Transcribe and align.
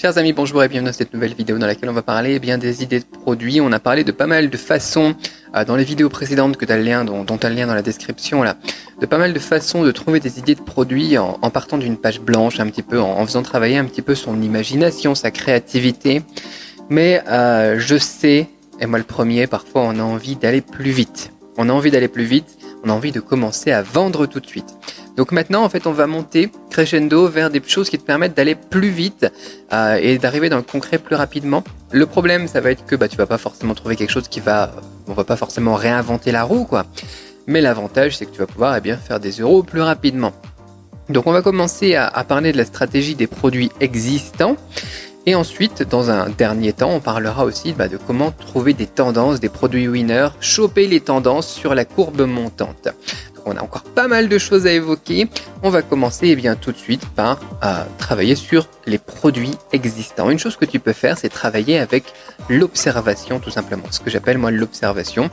Chers 0.00 0.16
amis, 0.16 0.32
bonjour 0.32 0.62
et 0.62 0.68
bienvenue 0.68 0.90
dans 0.90 0.96
cette 0.96 1.12
nouvelle 1.12 1.34
vidéo 1.34 1.58
dans 1.58 1.66
laquelle 1.66 1.90
on 1.90 1.92
va 1.92 2.02
parler 2.02 2.34
eh 2.36 2.38
bien 2.38 2.56
des 2.56 2.84
idées 2.84 3.00
de 3.00 3.04
produits. 3.04 3.60
On 3.60 3.72
a 3.72 3.80
parlé 3.80 4.04
de 4.04 4.12
pas 4.12 4.28
mal 4.28 4.48
de 4.48 4.56
façons 4.56 5.16
euh, 5.56 5.64
dans 5.64 5.74
les 5.74 5.82
vidéos 5.82 6.08
précédentes 6.08 6.56
que 6.56 6.72
as 6.72 6.76
le 6.76 6.84
lien, 6.84 7.04
dont, 7.04 7.24
dont 7.24 7.36
tu 7.36 7.46
as 7.46 7.50
le 7.50 7.56
lien 7.56 7.66
dans 7.66 7.74
la 7.74 7.82
description 7.82 8.44
là, 8.44 8.56
de 9.00 9.06
pas 9.06 9.18
mal 9.18 9.32
de 9.32 9.38
façons 9.40 9.82
de 9.82 9.90
trouver 9.90 10.20
des 10.20 10.38
idées 10.38 10.54
de 10.54 10.62
produits 10.62 11.18
en, 11.18 11.50
partant 11.50 11.78
d'une 11.78 11.96
page 11.96 12.20
blanche 12.20 12.60
un 12.60 12.68
petit 12.68 12.84
peu, 12.84 13.00
en, 13.00 13.26
faisant 13.26 13.42
travailler 13.42 13.76
un 13.76 13.86
petit 13.86 14.02
peu 14.02 14.14
son 14.14 14.40
imagination, 14.40 15.16
sa 15.16 15.32
créativité. 15.32 16.22
Mais 16.88 17.20
euh, 17.26 17.80
je 17.80 17.96
sais, 17.96 18.46
et 18.78 18.86
moi 18.86 19.00
le 19.00 19.04
premier, 19.04 19.48
parfois 19.48 19.82
on 19.82 19.98
a 19.98 20.02
envie 20.04 20.36
d'aller 20.36 20.60
plus 20.60 20.92
vite. 20.92 21.32
On 21.56 21.68
a 21.68 21.72
envie 21.72 21.90
d'aller 21.90 22.06
plus 22.06 22.22
vite, 22.22 22.56
on 22.84 22.90
a 22.90 22.92
envie 22.92 23.10
de 23.10 23.18
commencer 23.18 23.72
à 23.72 23.82
vendre 23.82 24.26
tout 24.26 24.38
de 24.38 24.46
suite. 24.46 24.76
Donc 25.18 25.32
maintenant, 25.32 25.64
en 25.64 25.68
fait, 25.68 25.88
on 25.88 25.92
va 25.92 26.06
monter 26.06 26.48
crescendo 26.70 27.26
vers 27.26 27.50
des 27.50 27.60
choses 27.66 27.90
qui 27.90 27.98
te 27.98 28.04
permettent 28.04 28.36
d'aller 28.36 28.54
plus 28.54 28.90
vite 28.90 29.26
euh, 29.72 29.98
et 30.00 30.16
d'arriver 30.16 30.48
dans 30.48 30.58
le 30.58 30.62
concret 30.62 30.96
plus 30.98 31.16
rapidement. 31.16 31.64
Le 31.90 32.06
problème, 32.06 32.46
ça 32.46 32.60
va 32.60 32.70
être 32.70 32.86
que 32.86 32.94
bah, 32.94 33.08
tu 33.08 33.16
vas 33.16 33.26
pas 33.26 33.36
forcément 33.36 33.74
trouver 33.74 33.96
quelque 33.96 34.12
chose 34.12 34.28
qui 34.28 34.38
va, 34.38 34.70
on 35.08 35.14
va 35.14 35.24
pas 35.24 35.34
forcément 35.34 35.74
réinventer 35.74 36.30
la 36.30 36.44
roue, 36.44 36.64
quoi. 36.64 36.86
Mais 37.48 37.60
l'avantage, 37.60 38.16
c'est 38.16 38.26
que 38.26 38.30
tu 38.30 38.38
vas 38.38 38.46
pouvoir 38.46 38.76
eh 38.76 38.80
bien 38.80 38.96
faire 38.96 39.18
des 39.18 39.32
euros 39.40 39.64
plus 39.64 39.80
rapidement. 39.80 40.32
Donc 41.08 41.26
on 41.26 41.32
va 41.32 41.42
commencer 41.42 41.96
à, 41.96 42.22
parler 42.22 42.52
de 42.52 42.56
la 42.56 42.64
stratégie 42.64 43.16
des 43.16 43.26
produits 43.26 43.72
existants. 43.80 44.56
Et 45.26 45.34
ensuite, 45.34 45.82
dans 45.82 46.10
un 46.10 46.28
dernier 46.28 46.72
temps, 46.72 46.90
on 46.90 47.00
parlera 47.00 47.44
aussi 47.44 47.72
bah, 47.72 47.88
de 47.88 47.96
comment 47.96 48.30
trouver 48.30 48.72
des 48.72 48.86
tendances, 48.86 49.40
des 49.40 49.48
produits 49.48 49.88
winners, 49.88 50.28
choper 50.40 50.86
les 50.86 51.00
tendances 51.00 51.48
sur 51.48 51.74
la 51.74 51.84
courbe 51.84 52.22
montante 52.22 52.88
on 53.48 53.56
a 53.56 53.62
encore 53.62 53.82
pas 53.82 54.08
mal 54.08 54.28
de 54.28 54.38
choses 54.38 54.66
à 54.66 54.72
évoquer. 54.72 55.28
On 55.62 55.70
va 55.70 55.82
commencer 55.82 56.28
eh 56.28 56.36
bien 56.36 56.54
tout 56.54 56.72
de 56.72 56.76
suite 56.76 57.06
par 57.06 57.40
euh, 57.64 57.84
travailler 57.98 58.34
sur 58.34 58.68
les 58.86 58.98
produits 58.98 59.54
existants. 59.72 60.30
Une 60.30 60.38
chose 60.38 60.56
que 60.56 60.64
tu 60.64 60.78
peux 60.78 60.92
faire, 60.92 61.18
c'est 61.18 61.28
travailler 61.28 61.78
avec 61.78 62.04
l'observation 62.48 63.40
tout 63.40 63.50
simplement. 63.50 63.84
Ce 63.90 64.00
que 64.00 64.10
j'appelle 64.10 64.38
moi 64.38 64.50
l'observation. 64.50 65.30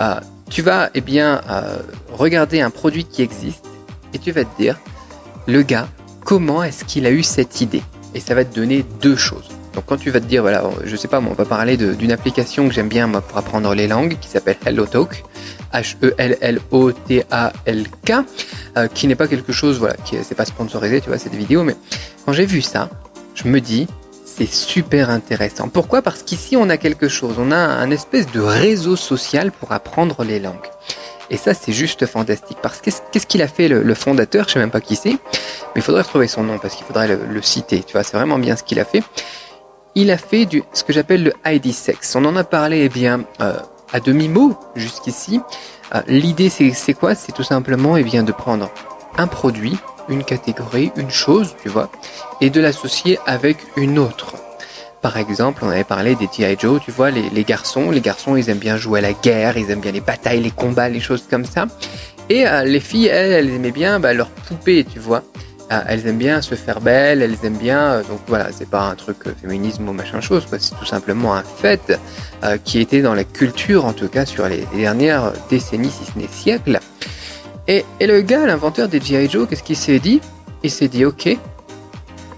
Euh, 0.00 0.20
tu 0.48 0.62
vas 0.62 0.90
eh 0.94 1.00
bien 1.00 1.40
euh, 1.50 1.78
regarder 2.12 2.60
un 2.60 2.70
produit 2.70 3.04
qui 3.04 3.22
existe 3.22 3.66
et 4.14 4.18
tu 4.18 4.30
vas 4.30 4.44
te 4.44 4.56
dire 4.56 4.78
le 5.46 5.62
gars 5.62 5.88
comment 6.24 6.62
est-ce 6.62 6.84
qu'il 6.84 7.06
a 7.06 7.10
eu 7.10 7.22
cette 7.22 7.60
idée? 7.60 7.82
Et 8.14 8.20
ça 8.20 8.34
va 8.34 8.44
te 8.44 8.54
donner 8.54 8.84
deux 9.00 9.16
choses. 9.16 9.55
Donc 9.76 9.84
quand 9.86 9.98
tu 9.98 10.10
vas 10.10 10.18
te 10.20 10.24
dire, 10.24 10.42
voilà, 10.42 10.64
je 10.84 10.96
sais 10.96 11.06
pas, 11.06 11.20
on 11.20 11.34
va 11.34 11.44
parler 11.44 11.76
d'une 11.76 12.10
application 12.10 12.66
que 12.66 12.74
j'aime 12.74 12.88
bien 12.88 13.06
moi, 13.06 13.20
pour 13.20 13.36
apprendre 13.36 13.72
les 13.74 13.86
langues 13.86 14.16
qui 14.18 14.28
s'appelle 14.28 14.56
HelloTalk. 14.64 15.22
H-E-L-L-O-T-A-L-K, 15.72 16.62
euh, 18.78 18.88
qui 18.88 19.06
n'est 19.06 19.14
pas 19.14 19.28
quelque 19.28 19.52
chose, 19.52 19.78
voilà, 19.78 19.96
qui 20.04 20.16
c'est 20.22 20.34
pas 20.34 20.46
sponsorisé, 20.46 21.02
tu 21.02 21.08
vois, 21.08 21.18
c'est 21.18 21.28
des 21.28 21.36
vidéos, 21.36 21.62
mais 21.64 21.76
quand 22.24 22.32
j'ai 22.32 22.46
vu 22.46 22.62
ça, 22.62 22.88
je 23.34 23.46
me 23.48 23.60
dis, 23.60 23.86
c'est 24.24 24.50
super 24.50 25.10
intéressant. 25.10 25.68
Pourquoi? 25.68 26.00
Parce 26.00 26.22
qu'ici, 26.22 26.56
on 26.56 26.70
a 26.70 26.78
quelque 26.78 27.08
chose, 27.08 27.34
on 27.38 27.52
a 27.52 27.56
un 27.58 27.90
espèce 27.90 28.30
de 28.32 28.40
réseau 28.40 28.96
social 28.96 29.52
pour 29.52 29.72
apprendre 29.72 30.24
les 30.24 30.40
langues. 30.40 30.70
Et 31.30 31.36
ça, 31.36 31.54
c'est 31.54 31.72
juste 31.72 32.06
fantastique. 32.06 32.58
Parce 32.62 32.80
que 32.80 32.90
qu'est-ce 33.12 33.26
qu'il 33.26 33.42
a 33.42 33.48
fait 33.48 33.68
le, 33.68 33.94
fondateur? 33.94 34.46
Je 34.48 34.54
sais 34.54 34.58
même 34.58 34.70
pas 34.70 34.80
qui 34.80 34.96
c'est, 34.96 35.10
mais 35.10 35.76
il 35.76 35.82
faudrait 35.82 36.02
retrouver 36.02 36.28
son 36.28 36.44
nom 36.44 36.58
parce 36.58 36.74
qu'il 36.76 36.86
faudrait 36.86 37.08
le, 37.08 37.42
citer. 37.42 37.82
Tu 37.82 37.92
vois, 37.92 38.02
c'est 38.02 38.16
vraiment 38.16 38.38
bien 38.38 38.56
ce 38.56 38.62
qu'il 38.62 38.78
a 38.78 38.84
fait. 38.84 39.02
Il 39.98 40.10
a 40.10 40.18
fait 40.18 40.46
ce 40.74 40.84
que 40.84 40.92
j'appelle 40.92 41.24
le 41.24 41.32
ID 41.46 41.72
sex. 41.72 42.14
On 42.16 42.26
en 42.26 42.36
a 42.36 42.44
parlé, 42.44 42.82
eh 42.84 42.90
bien, 42.90 43.24
euh, 43.40 43.54
à 43.90 43.98
demi-mot 43.98 44.54
jusqu'ici. 44.74 45.40
Euh, 45.94 46.02
l'idée, 46.06 46.50
c'est 46.50 46.92
quoi? 46.92 47.14
C'est 47.14 47.32
tout 47.32 47.42
simplement 47.42 47.96
eh 47.96 48.02
bien, 48.02 48.22
de 48.22 48.30
prendre 48.30 48.70
un 49.16 49.26
produit, 49.26 49.78
une 50.10 50.22
catégorie, 50.22 50.92
une 50.96 51.10
chose, 51.10 51.56
tu 51.62 51.70
vois, 51.70 51.90
et 52.42 52.50
de 52.50 52.60
l'associer 52.60 53.18
avec 53.24 53.56
une 53.78 53.98
autre. 53.98 54.34
Par 55.00 55.16
exemple, 55.16 55.64
on 55.64 55.70
avait 55.70 55.82
parlé 55.82 56.14
des 56.14 56.28
G.I. 56.30 56.56
Joe, 56.58 56.78
tu 56.84 56.90
vois, 56.90 57.10
les, 57.10 57.44
garçons, 57.44 57.90
les 57.90 58.02
garçons, 58.02 58.36
ils 58.36 58.50
aiment 58.50 58.58
bien 58.58 58.76
jouer 58.76 58.98
à 58.98 59.02
la 59.02 59.12
guerre, 59.14 59.56
ils 59.56 59.70
aiment 59.70 59.80
bien 59.80 59.92
les 59.92 60.02
batailles, 60.02 60.42
les 60.42 60.50
combats, 60.50 60.90
les 60.90 61.00
choses 61.00 61.24
comme 61.30 61.46
ça. 61.46 61.68
Et 62.28 62.46
euh, 62.46 62.64
les 62.64 62.80
filles, 62.80 63.06
elles, 63.06 63.32
elles 63.32 63.50
aimaient 63.54 63.70
bien 63.70 63.98
bah, 63.98 64.12
leurs 64.12 64.28
poupées, 64.28 64.84
tu 64.84 64.98
vois. 64.98 65.22
Ah, 65.68 65.82
elles 65.88 66.06
aiment 66.06 66.18
bien 66.18 66.42
se 66.42 66.54
faire 66.54 66.80
belles, 66.80 67.22
elles 67.22 67.44
aiment 67.44 67.56
bien, 67.56 67.80
euh, 67.80 68.02
donc 68.04 68.20
voilà, 68.28 68.50
c'est 68.52 68.70
pas 68.70 68.82
un 68.82 68.94
truc 68.94 69.16
euh, 69.26 69.32
féminisme 69.40 69.88
ou 69.88 69.92
machin 69.92 70.20
chose, 70.20 70.46
quoi. 70.46 70.58
C'est 70.60 70.76
tout 70.76 70.84
simplement 70.84 71.34
un 71.34 71.42
fait 71.42 71.98
euh, 72.44 72.56
qui 72.62 72.78
était 72.78 73.02
dans 73.02 73.14
la 73.14 73.24
culture, 73.24 73.84
en 73.84 73.92
tout 73.92 74.06
cas 74.06 74.26
sur 74.26 74.48
les, 74.48 74.64
dernières 74.76 75.32
décennies, 75.50 75.90
si 75.90 76.04
ce 76.04 76.16
n'est 76.16 76.28
siècles. 76.28 76.78
Et, 77.66 77.84
et 77.98 78.06
le 78.06 78.20
gars, 78.20 78.46
l'inventeur 78.46 78.86
des 78.86 79.00
G.I. 79.00 79.28
Joe, 79.28 79.48
qu'est-ce 79.48 79.64
qu'il 79.64 79.76
s'est 79.76 79.98
dit? 79.98 80.20
Il 80.62 80.70
s'est 80.70 80.86
dit, 80.86 81.04
ok, 81.04 81.36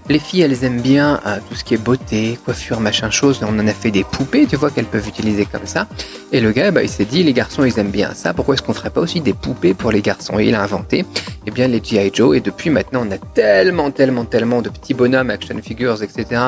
les 0.09 0.19
filles, 0.19 0.41
elles 0.41 0.63
aiment 0.63 0.81
bien 0.81 1.21
euh, 1.25 1.37
tout 1.47 1.55
ce 1.55 1.63
qui 1.63 1.75
est 1.75 1.77
beauté, 1.77 2.37
coiffure, 2.43 2.79
machin 2.79 3.11
chose. 3.11 3.39
On 3.43 3.57
en 3.59 3.67
a 3.67 3.73
fait 3.73 3.91
des 3.91 4.03
poupées, 4.03 4.47
tu 4.47 4.55
vois, 4.55 4.71
qu'elles 4.71 4.85
peuvent 4.85 5.07
utiliser 5.07 5.45
comme 5.45 5.65
ça. 5.65 5.87
Et 6.31 6.41
le 6.41 6.51
gars, 6.51 6.71
bah, 6.71 6.81
il 6.81 6.89
s'est 6.89 7.05
dit, 7.05 7.23
les 7.23 7.33
garçons, 7.33 7.63
ils 7.63 7.77
aiment 7.77 7.91
bien 7.91 8.13
ça. 8.15 8.33
Pourquoi 8.33 8.55
est-ce 8.55 8.63
qu'on 8.63 8.73
ferait 8.73 8.89
pas 8.89 9.01
aussi 9.01 9.21
des 9.21 9.33
poupées 9.33 9.75
pour 9.75 9.91
les 9.91 10.01
garçons? 10.01 10.39
Et 10.39 10.47
il 10.47 10.55
a 10.55 10.63
inventé, 10.63 11.05
eh 11.45 11.51
bien, 11.51 11.67
les 11.67 11.81
G.I. 11.83 12.11
Joe. 12.13 12.35
Et 12.35 12.41
depuis 12.41 12.71
maintenant, 12.71 13.05
on 13.07 13.11
a 13.11 13.17
tellement, 13.17 13.91
tellement, 13.91 14.25
tellement 14.25 14.61
de 14.63 14.69
petits 14.69 14.95
bonhommes, 14.95 15.29
action 15.29 15.55
figures, 15.61 16.01
etc. 16.01 16.41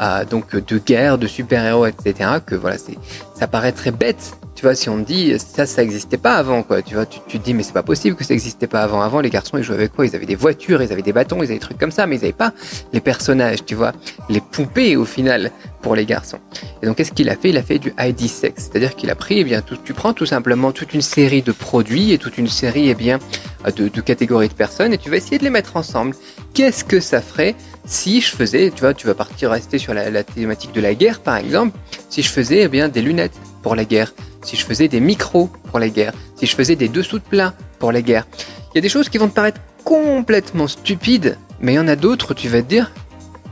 Euh, 0.00 0.24
donc 0.26 0.54
de 0.54 0.78
guerre, 0.78 1.16
de 1.16 1.26
super-héros, 1.26 1.86
etc. 1.86 2.30
Que 2.44 2.54
voilà, 2.54 2.76
c'est, 2.76 2.98
ça 3.34 3.46
paraît 3.46 3.72
très 3.72 3.92
bête 3.92 4.34
tu 4.60 4.66
vois, 4.66 4.74
si 4.74 4.90
on 4.90 5.02
te 5.02 5.06
dit 5.06 5.38
ça, 5.38 5.64
ça 5.64 5.82
existait 5.82 6.18
pas 6.18 6.34
avant, 6.34 6.62
quoi. 6.62 6.82
Tu 6.82 6.94
vois, 6.94 7.06
tu, 7.06 7.18
te 7.18 7.38
dis 7.38 7.54
mais 7.54 7.62
c'est 7.62 7.72
pas 7.72 7.82
possible 7.82 8.14
que 8.14 8.24
ça 8.24 8.34
existait 8.34 8.66
pas 8.66 8.82
avant. 8.82 9.00
Avant, 9.00 9.22
les 9.22 9.30
garçons 9.30 9.56
ils 9.56 9.62
jouaient 9.62 9.76
avec 9.76 9.94
quoi? 9.94 10.04
Ils 10.04 10.14
avaient 10.14 10.26
des 10.26 10.34
voitures, 10.34 10.82
ils 10.82 10.92
avaient 10.92 11.00
des 11.00 11.14
bâtons, 11.14 11.38
ils 11.38 11.44
avaient 11.44 11.54
des 11.54 11.60
trucs 11.60 11.78
comme 11.78 11.90
ça, 11.90 12.06
mais 12.06 12.16
ils 12.16 12.24
avaient 12.24 12.34
pas 12.34 12.52
les 12.92 13.00
personnages, 13.00 13.64
tu 13.64 13.74
vois, 13.74 13.92
les 14.28 14.42
poupées 14.42 14.96
au 14.96 15.06
final 15.06 15.50
pour 15.80 15.94
les 15.96 16.04
garçons. 16.04 16.40
Et 16.82 16.86
donc 16.86 16.96
qu'est-ce 16.96 17.12
qu'il 17.12 17.30
a 17.30 17.36
fait? 17.36 17.48
Il 17.48 17.56
a 17.56 17.62
fait 17.62 17.78
du 17.78 17.94
ID 17.98 18.28
sex, 18.28 18.68
c'est-à-dire 18.70 18.96
qu'il 18.96 19.08
a 19.08 19.14
pris, 19.14 19.38
eh 19.38 19.44
bien, 19.44 19.62
tu 19.62 19.94
prends 19.94 20.12
tout 20.12 20.26
simplement 20.26 20.72
toute 20.72 20.92
une 20.92 21.00
série 21.00 21.40
de 21.40 21.52
produits 21.52 22.12
et 22.12 22.18
toute 22.18 22.36
une 22.36 22.48
série, 22.48 22.90
eh 22.90 22.94
bien, 22.94 23.18
de, 23.64 23.88
de 23.88 24.00
catégories 24.02 24.48
de 24.48 24.52
personnes 24.52 24.92
et 24.92 24.98
tu 24.98 25.08
vas 25.08 25.16
essayer 25.16 25.38
de 25.38 25.44
les 25.44 25.48
mettre 25.48 25.78
ensemble. 25.78 26.14
Qu'est-ce 26.52 26.84
que 26.84 27.00
ça 27.00 27.22
ferait 27.22 27.54
si 27.86 28.20
je 28.20 28.28
faisais, 28.36 28.70
tu 28.74 28.80
vois, 28.82 28.92
tu 28.92 29.06
vas 29.06 29.14
partir 29.14 29.52
rester 29.52 29.78
sur 29.78 29.94
la, 29.94 30.10
la 30.10 30.22
thématique 30.22 30.72
de 30.72 30.82
la 30.82 30.94
guerre 30.94 31.20
par 31.20 31.36
exemple, 31.36 31.78
si 32.10 32.20
je 32.20 32.28
faisais, 32.28 32.64
eh 32.64 32.68
bien, 32.68 32.90
des 32.90 33.00
lunettes 33.00 33.38
pour 33.62 33.74
la 33.74 33.86
guerre? 33.86 34.12
Si 34.42 34.56
je 34.56 34.64
faisais 34.64 34.88
des 34.88 35.00
micros 35.00 35.50
pour 35.70 35.78
les 35.78 35.90
guerres, 35.90 36.14
si 36.36 36.46
je 36.46 36.54
faisais 36.54 36.76
des 36.76 36.88
dessous 36.88 37.18
de 37.18 37.24
plat 37.24 37.54
pour 37.78 37.92
les 37.92 38.02
guerres. 38.02 38.26
Il 38.72 38.76
y 38.76 38.78
a 38.78 38.80
des 38.80 38.88
choses 38.88 39.08
qui 39.08 39.18
vont 39.18 39.28
te 39.28 39.34
paraître 39.34 39.60
complètement 39.84 40.68
stupides, 40.68 41.36
mais 41.60 41.72
il 41.72 41.76
y 41.76 41.78
en 41.78 41.88
a 41.88 41.96
d'autres, 41.96 42.34
tu 42.34 42.48
vas 42.48 42.62
te 42.62 42.68
dire, 42.68 42.92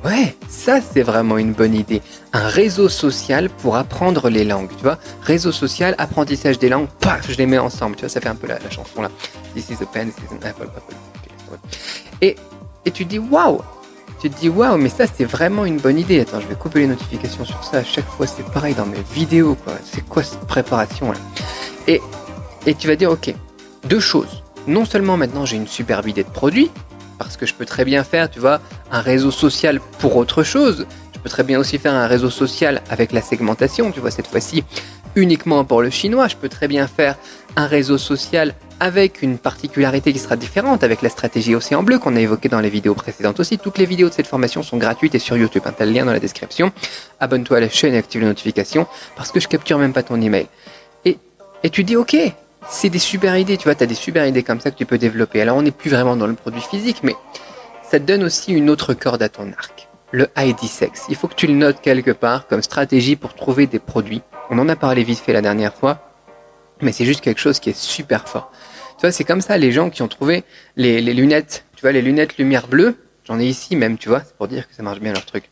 ouais, 0.05 0.37
ça 0.49 0.81
c'est 0.81 1.03
vraiment 1.03 1.39
une 1.39 1.53
bonne 1.53 1.75
idée. 1.75 2.03
Un 2.33 2.47
réseau 2.47 2.89
social 2.89 3.51
pour 3.51 3.77
apprendre 3.77 4.29
les 4.29 4.45
langues, 4.45 4.71
tu 4.77 4.83
vois. 4.83 4.99
Réseau 5.23 5.53
social, 5.53 5.95
apprentissage 5.99 6.59
des 6.59 6.69
langues, 6.69 6.89
paf, 7.01 7.31
je 7.31 7.37
les 7.37 7.47
mets 7.47 7.59
ensemble, 7.59 7.97
tu 7.97 8.03
vois, 8.03 8.09
ça 8.09 8.21
fait 8.21 8.29
un 8.29 8.35
peu 8.35 8.47
la, 8.47 8.59
chanson 8.71 9.03
là. 9.03 9.11
This 9.55 9.71
is 9.71 9.83
a 9.83 9.87
pen, 9.87 10.13
this 10.13 10.25
is 10.25 10.35
an 10.35 10.49
apple, 10.49 10.69
Et, 12.21 12.37
et 12.85 12.91
tu 12.91 13.05
dis, 13.05 13.19
waouh, 13.19 13.61
tu 14.21 14.31
te 14.31 14.39
dis 14.39 14.49
waouh, 14.49 14.77
mais 14.77 14.89
ça 14.89 15.05
c'est 15.07 15.25
vraiment 15.25 15.65
une 15.65 15.79
bonne 15.79 15.99
idée. 15.99 16.21
Attends, 16.21 16.41
je 16.41 16.47
vais 16.47 16.55
couper 16.55 16.81
les 16.81 16.87
notifications 16.87 17.45
sur 17.45 17.63
ça. 17.65 17.79
À 17.79 17.85
chaque 17.85 18.09
fois, 18.09 18.27
c'est 18.27 18.45
pareil 18.51 18.75
dans 18.75 18.87
mes 18.87 19.03
vidéos. 19.13 19.57
Quoi. 19.65 19.75
C'est 19.85 20.07
quoi 20.07 20.23
cette 20.23 20.41
préparation 20.41 21.13
là? 21.13 21.19
Et, 21.87 22.01
et 22.67 22.75
tu 22.75 22.87
vas 22.87 22.97
dire 22.97 23.11
ok, 23.11 23.35
deux 23.85 24.01
choses. 24.01 24.43
Non 24.67 24.85
seulement 24.85 25.17
maintenant 25.17 25.45
j'ai 25.45 25.57
une 25.57 25.69
superbe 25.69 26.09
idée 26.09 26.25
de 26.25 26.31
produit, 26.31 26.71
parce 27.19 27.37
que 27.37 27.47
je 27.47 27.55
peux 27.55 27.65
très 27.65 27.85
bien 27.85 28.05
faire, 28.05 28.31
tu 28.31 28.39
vois, 28.39 28.61
un 28.93 29.01
réseau 29.01 29.31
social 29.31 29.81
pour 29.99 30.17
autre 30.17 30.43
chose. 30.43 30.87
Je 31.15 31.19
peux 31.19 31.31
très 31.31 31.43
bien 31.43 31.59
aussi 31.59 31.79
faire 31.79 31.95
un 31.95 32.07
réseau 32.07 32.31
social 32.31 32.83
avec 32.91 33.11
la 33.13 33.23
segmentation, 33.23 33.91
tu 33.91 33.99
vois, 33.99 34.13
cette 34.13 34.29
fois-ci 34.29 34.63
uniquement 35.19 35.65
pour 35.65 35.83
le 35.83 35.91
chinois. 35.91 36.29
Je 36.29 36.37
peux 36.37 36.49
très 36.49 36.69
bien 36.69 36.87
faire 36.87 37.17
un 37.57 37.67
réseau 37.67 37.99
social 37.99 38.55
avec 38.81 39.23
une 39.23 39.39
particularité 39.39 40.13
qui 40.13 40.19
sera 40.19 40.37
différente 40.37 40.85
avec 40.85 41.03
la 41.03 41.09
stratégie 41.09 41.55
Océan 41.55 41.83
Bleu 41.83 41.99
qu'on 41.99 42.15
a 42.15 42.21
évoqué 42.21 42.49
dans 42.49 42.61
les 42.61 42.71
vidéos 42.71 42.95
précédentes 42.95 43.41
aussi. 43.41 43.59
Toutes 43.59 43.79
les 43.79 43.87
vidéos 43.87 44.09
de 44.09 44.15
cette 44.15 44.29
formation 44.29 44.63
sont 44.63 44.77
gratuites 44.77 45.15
et 45.17 45.19
sur 45.19 45.37
YouTube. 45.37 45.63
T'as 45.77 45.85
le 45.85 45.91
lien 45.91 46.05
dans 46.05 46.13
la 46.13 46.21
description. 46.21 46.73
Abonne-toi 47.19 47.57
à 47.57 47.61
la 47.61 47.69
chaîne 47.69 47.95
et 47.95 47.99
active 47.99 48.21
les 48.21 48.29
notifications 48.29 48.87
parce 49.17 49.33
que 49.33 49.41
je 49.41 49.49
capture 49.49 49.79
même 49.79 49.93
pas 49.93 50.05
ton 50.05 50.21
email. 50.21 50.47
Et, 51.05 51.19
et 51.65 51.71
tu 51.71 51.83
dis 51.83 51.97
ok, 51.97 52.17
c'est 52.69 52.91
des 52.91 52.99
super 53.01 53.37
idées, 53.37 53.57
tu 53.57 53.65
vois, 53.65 53.75
tu 53.75 53.83
as 53.83 53.87
des 53.87 53.95
super 53.95 54.27
idées 54.27 54.45
comme 54.45 54.61
ça 54.61 54.71
que 54.71 54.77
tu 54.77 54.87
peux 54.87 54.99
développer. 54.99 55.41
Alors 55.41 55.57
on 55.57 55.63
n'est 55.63 55.73
plus 55.73 55.91
vraiment 55.91 56.17
dans 56.17 56.27
le 56.27 56.35
produit 56.35 56.63
physique, 56.63 56.99
mais 57.03 57.17
ça 57.83 57.99
donne 57.99 58.23
aussi 58.23 58.53
une 58.53 58.71
autre 58.71 58.95
corde 58.95 59.23
à 59.23 59.29
ton 59.29 59.51
arc. 59.59 59.88
Le 60.11 60.29
ID 60.37 60.61
sex. 60.61 61.05
Il 61.09 61.17
faut 61.17 61.29
que 61.29 61.35
tu 61.35 61.47
le 61.47 61.55
notes 61.55 61.81
quelque 61.81 62.11
part 62.11 62.47
comme 62.47 62.63
stratégie 62.63 63.17
pour 63.17 63.35
trouver 63.35 63.67
des 63.67 63.79
produits. 63.79 64.23
On 64.51 64.59
en 64.59 64.69
a 64.69 64.77
parlé 64.77 65.05
vite 65.05 65.19
fait 65.19 65.33
la 65.33 65.43
dernière 65.43 65.75
fois 65.75 66.09
mais 66.83 66.93
c'est 66.93 67.05
juste 67.05 67.21
quelque 67.21 67.41
chose 67.41 67.61
qui 67.61 67.71
est 67.71 67.77
super 67.77 68.29
fort. 68.29 68.51
Tu 68.97 69.03
vois, 69.03 69.13
c'est 69.13 69.25
comme 69.25 69.41
ça 69.41 69.57
les 69.59 69.73
gens 69.73 69.91
qui 69.91 70.03
ont 70.03 70.09
trouvé 70.09 70.45
les, 70.77 71.01
les 71.01 71.15
lunettes, 71.15 71.65
tu 71.77 71.83
vois, 71.83 71.93
les 71.93 72.03
lunettes 72.03 72.37
lumière 72.39 72.67
bleue, 72.67 72.97
j'en 73.25 73.39
ai 73.39 73.47
ici 73.47 73.77
même, 73.77 73.99
tu 73.99 74.09
vois, 74.09 74.23
c'est 74.25 74.37
pour 74.37 74.49
dire 74.49 74.69
que 74.69 74.75
ça 74.75 74.83
marche 74.83 75.01
bien 75.01 75.13
leur 75.13 75.25
truc. 75.25 75.45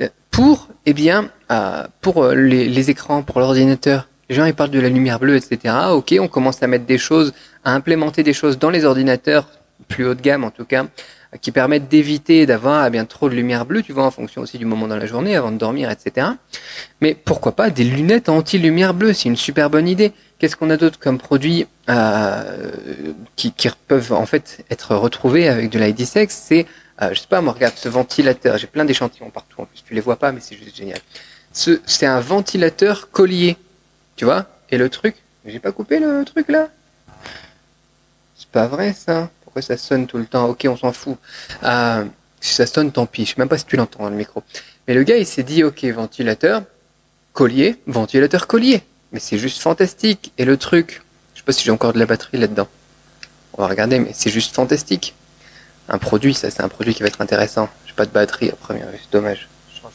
Euh, 0.00 0.08
pour, 0.30 0.68
eh 0.86 0.94
bien, 0.94 1.30
euh, 1.50 1.86
pour 2.00 2.22
euh, 2.22 2.34
les, 2.34 2.68
les 2.68 2.90
écrans, 2.90 3.22
pour 3.22 3.40
l'ordinateur, 3.40 4.08
les 4.28 4.36
gens 4.36 4.44
ils 4.44 4.54
parlent 4.54 4.70
de 4.70 4.80
la 4.80 4.88
lumière 4.88 5.18
bleue, 5.18 5.36
etc. 5.36 5.74
Ok, 5.90 6.14
on 6.20 6.28
commence 6.28 6.62
à 6.62 6.66
mettre 6.66 6.86
des 6.86 6.98
choses, 6.98 7.32
à 7.64 7.74
implémenter 7.74 8.22
des 8.22 8.32
choses 8.34 8.58
dans 8.58 8.70
les 8.70 8.84
ordinateurs 8.84 9.48
plus 9.88 10.06
haut 10.06 10.14
de 10.14 10.20
gamme 10.20 10.44
en 10.44 10.50
tout 10.50 10.64
cas, 10.64 10.86
qui 11.40 11.52
permettent 11.52 11.88
d'éviter 11.88 12.46
d'avoir 12.46 12.86
eh 12.86 12.90
bien 12.90 13.04
trop 13.04 13.28
de 13.28 13.34
lumière 13.34 13.66
bleue, 13.66 13.82
tu 13.82 13.92
vois, 13.92 14.04
en 14.04 14.10
fonction 14.10 14.40
aussi 14.42 14.56
du 14.58 14.64
moment 14.64 14.88
dans 14.88 14.96
la 14.96 15.06
journée, 15.06 15.36
avant 15.36 15.50
de 15.50 15.58
dormir, 15.58 15.90
etc. 15.90 16.28
Mais 17.00 17.14
pourquoi 17.14 17.52
pas 17.52 17.68
des 17.68 17.84
lunettes 17.84 18.28
anti-lumière 18.28 18.94
bleue 18.94 19.12
C'est 19.12 19.28
une 19.28 19.36
super 19.36 19.68
bonne 19.68 19.88
idée. 19.88 20.12
Qu'est-ce 20.38 20.56
qu'on 20.56 20.70
a 20.70 20.76
d'autre 20.76 20.98
comme 20.98 21.18
produits 21.18 21.66
euh, 21.90 22.70
qui, 23.36 23.52
peuvent 23.88 24.12
en 24.12 24.24
fait 24.24 24.64
être 24.70 24.94
retrouvés 24.94 25.48
avec 25.48 25.70
de 25.70 25.78
l'ID6 25.78 26.28
C'est, 26.30 26.66
euh, 27.02 27.10
je 27.12 27.20
sais 27.20 27.26
pas, 27.28 27.40
moi 27.40 27.52
regarde 27.52 27.74
ce 27.76 27.88
ventilateur. 27.88 28.56
J'ai 28.56 28.66
plein 28.66 28.84
d'échantillons 28.84 29.30
partout. 29.30 29.62
En 29.62 29.64
plus, 29.66 29.82
tu 29.82 29.94
les 29.94 30.00
vois 30.00 30.16
pas, 30.16 30.32
mais 30.32 30.40
c'est 30.40 30.56
juste 30.56 30.76
génial. 30.76 30.98
C'est 31.52 32.06
un 32.06 32.20
ventilateur 32.20 33.10
collier, 33.10 33.56
tu 34.16 34.24
vois? 34.24 34.46
Et 34.70 34.78
le 34.78 34.88
truc, 34.88 35.16
j'ai 35.44 35.58
pas 35.58 35.72
coupé 35.72 35.98
le 35.98 36.24
truc 36.24 36.48
là? 36.48 36.68
C'est 38.36 38.48
pas 38.48 38.66
vrai 38.66 38.92
ça 38.92 39.28
Pourquoi 39.48 39.62
ça 39.62 39.78
sonne 39.78 40.06
tout 40.06 40.18
le 40.18 40.26
temps? 40.26 40.44
Ok, 40.50 40.66
on 40.68 40.76
s'en 40.76 40.92
fout. 40.92 41.16
Euh, 41.62 42.04
si 42.38 42.52
ça 42.52 42.66
sonne, 42.66 42.92
tant 42.92 43.06
pis. 43.06 43.24
Je 43.24 43.30
sais 43.30 43.34
même 43.38 43.48
pas 43.48 43.56
si 43.56 43.64
tu 43.64 43.78
l'entends 43.78 44.02
dans 44.02 44.10
le 44.10 44.14
micro. 44.14 44.42
Mais 44.86 44.92
le 44.92 45.04
gars, 45.04 45.16
il 45.16 45.24
s'est 45.24 45.42
dit, 45.42 45.64
ok, 45.64 45.82
ventilateur, 45.86 46.64
collier, 47.32 47.80
ventilateur 47.86 48.46
collier. 48.46 48.82
Mais 49.10 49.20
c'est 49.20 49.38
juste 49.38 49.62
fantastique. 49.62 50.32
Et 50.36 50.44
le 50.44 50.58
truc, 50.58 51.00
je 51.32 51.38
sais 51.38 51.44
pas 51.46 51.54
si 51.54 51.64
j'ai 51.64 51.70
encore 51.70 51.94
de 51.94 51.98
la 51.98 52.04
batterie 52.04 52.36
là-dedans. 52.36 52.68
On 53.54 53.62
va 53.62 53.68
regarder, 53.68 53.98
mais 53.98 54.10
c'est 54.12 54.28
juste 54.28 54.54
fantastique. 54.54 55.14
Un 55.88 55.96
produit, 55.96 56.34
ça, 56.34 56.50
c'est 56.50 56.60
un 56.60 56.68
produit 56.68 56.92
qui 56.92 57.00
va 57.00 57.08
être 57.08 57.22
intéressant. 57.22 57.70
J'ai 57.86 57.94
pas 57.94 58.04
de 58.04 58.10
batterie 58.10 58.50
après, 58.50 58.78
c'est 58.78 59.10
dommage. 59.10 59.48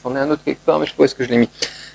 J'en 0.03 0.15
ai 0.15 0.19
un 0.19 0.31
autre 0.31 0.43
quelque 0.43 0.65
part, 0.65 0.79
mais 0.79 0.87
je 0.87 0.91
sais 0.93 0.97
pas 0.97 1.03
où 1.03 1.05
est-ce 1.05 1.13
que 1.13 1.25
je 1.25 1.29
l'ai 1.29 1.37
mis. 1.37 1.49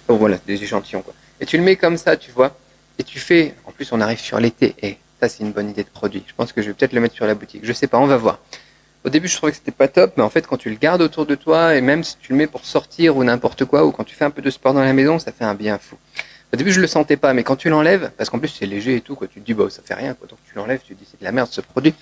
Bon, 0.06 0.16
voilà, 0.16 0.38
des 0.46 0.62
échantillons, 0.62 1.02
quoi. 1.02 1.12
Et 1.40 1.44
tu 1.44 1.56
le 1.56 1.64
mets 1.64 1.75
comme 1.75 1.96
ça, 1.96 2.16
tu 2.16 2.31
vois. 2.31 2.56
Et 3.00 3.02
tu 3.02 3.19
fais, 3.19 3.56
en 3.64 3.72
plus, 3.72 3.90
on 3.90 4.00
arrive 4.00 4.20
sur 4.20 4.38
l'été. 4.38 4.76
Et 4.81 4.96
ça, 5.20 5.29
c'est 5.29 5.43
une 5.43 5.53
bonne 5.53 5.70
idée 5.70 5.85
de 5.85 5.88
produit. 5.88 6.23
Je 6.26 6.35
pense 6.35 6.53
que 6.53 6.62
je 6.62 6.69
vais 6.69 6.75
peut-être 6.75 6.93
le 6.93 7.00
mettre 7.00 7.15
sur 7.15 7.26
la 7.26 7.35
boutique. 7.35 7.62
Je 7.65 7.73
sais 7.73 7.87
pas, 7.87 7.99
on 7.99 8.06
va 8.06 8.17
voir. 8.17 8.38
Au 9.05 9.11
début, 9.11 9.29
je 9.29 9.37
trouvais 9.37 9.53
que 9.53 9.59
c'était 9.59 9.70
pas 9.70 9.88
top, 9.88 10.15
mais 10.17 10.23
en 10.23 10.31
fait, 10.31 10.47
quand 10.47 10.56
tu 10.56 10.70
le 10.70 10.76
gardes 10.76 11.03
autour 11.03 11.25
de 11.25 11.35
toi, 11.35 11.76
et 11.76 11.81
même 11.81 12.05
si 12.05 12.17
tu 12.19 12.32
le 12.32 12.38
mets 12.38 12.47
pour 12.47 12.65
sortir 12.65 13.17
ou 13.17 13.25
n'importe 13.25 13.65
quoi, 13.65 13.85
ou 13.85 13.93
quand 13.93 14.05
tu 14.05 14.15
fais 14.15 14.25
un 14.25 14.31
peu 14.31 14.43
de 14.43 14.50
sport 14.50 14.75
dans 14.75 14.82
la 14.82 14.93
maison, 14.93 15.19
ça 15.19 15.32
fait 15.32 15.44
un 15.44 15.55
bien 15.55 15.79
fou. 15.79 15.97
Au 16.53 16.56
début, 16.56 16.73
je 16.73 16.81
le 16.81 16.87
sentais 16.87 17.17
pas, 17.17 17.35
mais 17.35 17.44
quand 17.44 17.56
tu 17.56 17.69
l'enlèves, 17.69 18.11
parce 18.17 18.31
qu'en 18.31 18.38
plus 18.38 18.49
c'est 18.49 18.65
léger 18.65 18.97
et 18.97 19.00
tout, 19.00 19.15
quoi, 19.15 19.29
tu 19.29 19.41
te 19.41 19.44
dis, 19.44 19.55
bah, 19.55 19.69
ça 19.70 19.82
fait 19.85 19.94
rien, 19.94 20.15
quoi. 20.15 20.26
Donc 20.26 20.38
tu 20.47 20.55
l'enlèves, 20.56 20.81
tu 20.85 20.94
te 20.94 20.99
dis, 20.99 21.06
c'est 21.11 21.20
de 21.20 21.25
la 21.25 21.32
merde 21.32 21.49
ce 21.50 21.61
produit. 21.61 21.94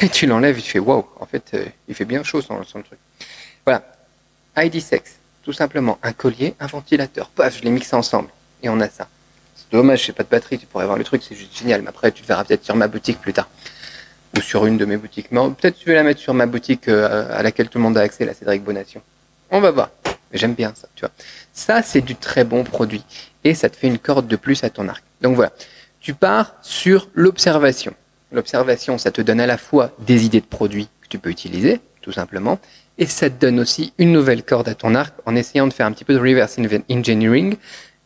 et 0.00 0.08
tu 0.10 0.26
l'enlèves, 0.26 0.60
tu 0.60 0.70
fais, 0.70 0.78
waouh, 0.78 1.04
en 1.18 1.26
fait, 1.26 1.50
euh, 1.54 1.64
il 1.88 1.94
fait 1.94 2.04
bien 2.04 2.22
chaud 2.22 2.40
sans, 2.40 2.58
le 2.58 2.64
truc. 2.64 2.98
Voilà. 3.64 3.84
ID 4.56 4.80
Sex. 4.80 5.16
Tout 5.42 5.52
simplement, 5.52 5.98
un 6.04 6.12
collier, 6.12 6.54
un 6.60 6.66
ventilateur. 6.66 7.28
Paf, 7.30 7.58
je 7.58 7.62
les 7.64 7.70
mixe 7.70 7.92
ensemble. 7.92 8.28
Et 8.62 8.68
on 8.68 8.78
a 8.80 8.88
ça. 8.88 9.08
Dommage, 9.72 10.04
j'ai 10.04 10.12
pas 10.12 10.22
de 10.22 10.28
batterie, 10.28 10.58
tu 10.58 10.66
pourrais 10.66 10.84
voir 10.84 10.98
le 10.98 11.04
truc, 11.04 11.22
c'est 11.26 11.34
juste 11.34 11.56
génial. 11.56 11.80
Mais 11.80 11.88
après, 11.88 12.12
tu 12.12 12.22
le 12.22 12.28
verras 12.28 12.44
peut-être 12.44 12.64
sur 12.64 12.76
ma 12.76 12.88
boutique 12.88 13.18
plus 13.18 13.32
tard. 13.32 13.48
Ou 14.36 14.40
sur 14.42 14.66
une 14.66 14.76
de 14.76 14.84
mes 14.84 14.98
boutiques. 14.98 15.28
Mais 15.30 15.40
peut-être 15.40 15.78
tu 15.78 15.86
vais 15.86 15.94
la 15.94 16.02
mettre 16.02 16.20
sur 16.20 16.34
ma 16.34 16.46
boutique 16.46 16.88
euh, 16.88 17.26
à 17.30 17.42
laquelle 17.42 17.68
tout 17.68 17.78
le 17.78 17.84
monde 17.84 17.96
a 17.96 18.02
accès, 18.02 18.26
la 18.26 18.34
Cédric 18.34 18.62
Bonation. 18.62 19.00
On 19.50 19.60
va 19.60 19.70
voir. 19.70 19.90
J'aime 20.32 20.54
bien 20.54 20.72
ça, 20.74 20.88
tu 20.94 21.00
vois. 21.00 21.10
Ça, 21.52 21.82
c'est 21.82 22.02
du 22.02 22.16
très 22.16 22.44
bon 22.44 22.64
produit. 22.64 23.04
Et 23.44 23.54
ça 23.54 23.68
te 23.70 23.76
fait 23.76 23.86
une 23.86 23.98
corde 23.98 24.26
de 24.26 24.36
plus 24.36 24.62
à 24.62 24.70
ton 24.70 24.88
arc. 24.88 25.02
Donc 25.22 25.36
voilà. 25.36 25.52
Tu 26.00 26.14
pars 26.14 26.54
sur 26.62 27.08
l'observation. 27.14 27.94
L'observation, 28.30 28.98
ça 28.98 29.10
te 29.10 29.20
donne 29.20 29.40
à 29.40 29.46
la 29.46 29.58
fois 29.58 29.92
des 30.00 30.24
idées 30.24 30.40
de 30.40 30.46
produits 30.46 30.88
que 31.02 31.08
tu 31.08 31.18
peux 31.18 31.30
utiliser, 31.30 31.80
tout 32.00 32.12
simplement, 32.12 32.58
et 32.98 33.06
ça 33.06 33.30
te 33.30 33.40
donne 33.40 33.60
aussi 33.60 33.92
une 33.98 34.12
nouvelle 34.12 34.42
corde 34.42 34.68
à 34.68 34.74
ton 34.74 34.94
arc 34.94 35.14
en 35.26 35.36
essayant 35.36 35.66
de 35.66 35.72
faire 35.72 35.86
un 35.86 35.92
petit 35.92 36.04
peu 36.04 36.14
de 36.14 36.18
reverse 36.18 36.58
engineering 36.90 37.56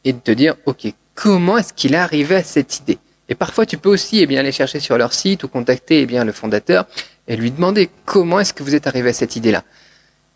et 0.05 0.13
de 0.13 0.19
te 0.19 0.33
dire, 0.33 0.57
OK, 0.67 0.93
comment 1.17 1.59
est-ce 1.59 1.73
qu'il 1.73 1.95
est 1.95 1.99
arrivé 1.99 2.37
à 2.37 2.45
cette 2.45 2.79
idée 2.79 2.99
Et 3.29 3.35
parfois, 3.35 3.67
tu 3.67 3.79
peux 3.79 3.89
aussi 3.89 4.21
eh 4.21 4.27
bien, 4.27 4.39
aller 4.39 4.53
chercher 4.53 4.79
sur 4.79 4.97
leur 4.97 5.13
site 5.13 5.43
ou 5.43 5.49
contacter 5.49 6.03
eh 6.03 6.07
bien, 6.07 6.25
le 6.25 6.31
fondateur 6.31 6.87
et 7.27 7.37
lui 7.37 7.51
demander 7.51 7.91
comment 8.05 8.39
est-ce 8.39 8.55
que 8.55 8.63
vous 8.63 8.77
êtes 8.77 8.87
arrivé 8.87 9.09
à 9.11 9.13
cette 9.13 9.35
idée-là. 9.35 9.65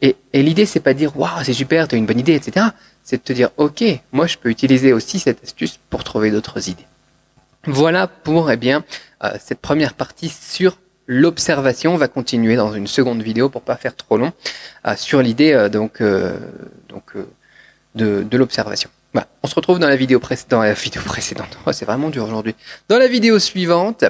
Et, 0.03 0.17
et 0.33 0.43
l'idée, 0.43 0.67
c'est 0.67 0.81
pas 0.81 0.95
de 0.95 0.99
dire, 0.99 1.17
waouh, 1.17 1.45
c'est 1.45 1.53
super, 1.53 1.87
tu 1.87 1.95
as 1.95 1.99
une 1.99 2.07
bonne 2.07 2.19
idée, 2.19 2.35
etc. 2.35 2.67
C'est 3.05 3.19
de 3.19 3.23
te 3.23 3.33
dire, 3.33 3.51
OK, 3.59 3.85
moi, 4.13 4.27
je 4.27 4.39
peux 4.39 4.49
utiliser 4.49 4.93
aussi 4.93 5.21
cette 5.21 5.45
astuce 5.45 5.79
pour 5.91 6.03
trouver 6.03 6.31
d'autres 6.31 6.69
idées. 6.69 6.87
Voilà 7.67 8.07
pour 8.07 8.51
eh 8.51 8.57
bien, 8.57 8.85
euh, 9.23 9.33
cette 9.39 9.61
première 9.61 9.93
partie 9.93 10.31
sur 10.31 10.79
l'observation. 11.07 11.95
On 11.95 11.99
va 11.99 12.09
continuer 12.09 12.57
dans 12.57 12.73
une 12.73 12.87
seconde 12.87 13.23
vidéo 13.23 13.51
pour 13.51 13.61
pas 13.63 13.77
faire 13.77 13.95
trop 13.95 14.17
long 14.17 14.33
euh, 14.87 14.97
sur 14.97 15.21
l'idée 15.21 15.53
euh, 15.53 15.69
donc 15.69 16.03
donc 16.89 17.13
de, 17.95 18.23
de 18.23 18.39
l'observation. 18.39 18.89
Voilà. 19.13 19.29
On 19.43 19.49
se 19.49 19.55
retrouve 19.55 19.79
dans 19.79 19.89
la 19.89 19.97
vidéo 19.97 20.21
précédente. 20.21 20.63
La 20.65 20.73
vidéo 20.75 21.03
précédente. 21.03 21.59
Oh, 21.67 21.73
c'est 21.73 21.85
vraiment 21.85 22.11
dur 22.11 22.25
aujourd'hui. 22.25 22.55
Dans 22.89 22.99
la 22.99 23.09
vidéo 23.09 23.39
suivante. 23.39 24.05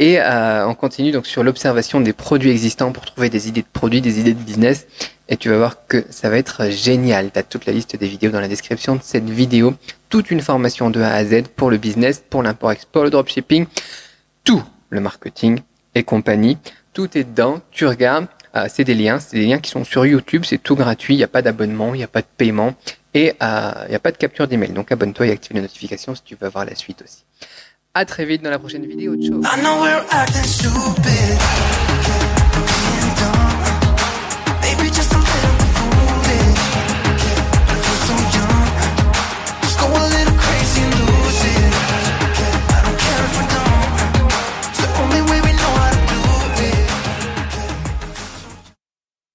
Et 0.00 0.20
on 0.20 0.74
continue 0.74 1.10
donc 1.10 1.26
sur 1.26 1.42
l'observation 1.42 2.00
des 2.00 2.12
produits 2.12 2.50
existants 2.50 2.92
pour 2.92 3.04
trouver 3.04 3.30
des 3.30 3.48
idées 3.48 3.62
de 3.62 3.66
produits, 3.72 4.00
des 4.00 4.20
idées 4.20 4.34
de 4.34 4.38
business. 4.38 4.86
Et 5.28 5.36
tu 5.36 5.48
vas 5.48 5.56
voir 5.58 5.86
que 5.86 6.04
ça 6.08 6.30
va 6.30 6.38
être 6.38 6.70
génial. 6.70 7.30
Tu 7.32 7.38
as 7.38 7.42
toute 7.42 7.66
la 7.66 7.72
liste 7.72 7.96
des 7.96 8.06
vidéos 8.06 8.30
dans 8.30 8.40
la 8.40 8.48
description 8.48 8.94
de 8.94 9.00
cette 9.02 9.28
vidéo. 9.28 9.74
Toute 10.08 10.30
une 10.30 10.40
formation 10.40 10.88
de 10.88 11.00
A 11.02 11.12
à 11.14 11.24
Z 11.24 11.48
pour 11.56 11.70
le 11.70 11.76
business, 11.76 12.22
pour 12.30 12.42
l'import-export, 12.42 13.04
le 13.04 13.10
dropshipping, 13.10 13.66
tout 14.44 14.62
le 14.90 15.00
marketing 15.00 15.60
et 15.94 16.04
compagnie. 16.04 16.58
Tout 16.94 17.18
est 17.18 17.24
dedans, 17.24 17.60
tu 17.70 17.84
regardes, 17.86 18.24
euh, 18.24 18.37
c'est 18.68 18.84
des 18.84 18.94
liens, 18.94 19.20
c'est 19.20 19.36
des 19.36 19.46
liens 19.46 19.58
qui 19.58 19.70
sont 19.70 19.84
sur 19.84 20.06
YouTube, 20.06 20.44
c'est 20.44 20.58
tout 20.58 20.74
gratuit, 20.74 21.14
il 21.14 21.18
n'y 21.18 21.24
a 21.24 21.28
pas 21.28 21.42
d'abonnement, 21.42 21.94
il 21.94 21.98
n'y 21.98 22.04
a 22.04 22.08
pas 22.08 22.22
de 22.22 22.26
paiement 22.36 22.74
et 23.14 23.34
euh, 23.42 23.72
il 23.86 23.90
n'y 23.90 23.96
a 23.96 24.00
pas 24.00 24.10
de 24.10 24.16
capture 24.16 24.48
d'email. 24.48 24.72
Donc 24.72 24.90
abonne-toi 24.90 25.26
et 25.26 25.30
active 25.30 25.54
les 25.54 25.62
notifications 25.62 26.14
si 26.14 26.22
tu 26.22 26.36
veux 26.40 26.48
voir 26.48 26.64
la 26.64 26.74
suite 26.74 27.02
aussi. 27.02 27.24
À 27.94 28.04
très 28.04 28.24
vite 28.24 28.42
dans 28.42 28.50
la 28.50 28.58
prochaine 28.58 28.86
vidéo. 28.86 29.16
Ciao. 29.16 29.40